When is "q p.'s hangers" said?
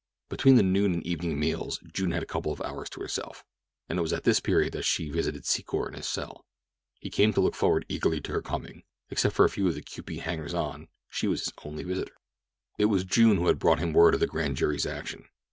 9.83-10.55